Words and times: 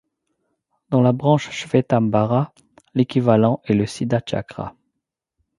Dans 0.89 1.03
la 1.03 1.11
branche 1.13 1.51
shvetambara, 1.51 2.55
l'équivalent 2.95 3.61
est 3.65 3.75
le 3.75 3.85
siddhachakra. 3.85 4.75